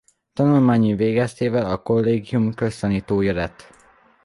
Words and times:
Tanulmányai 0.33 0.93
végeztével 0.95 1.65
a 1.69 1.81
Kollégium 1.81 2.53
köztanítója 2.53 3.33
lett. 3.33 3.73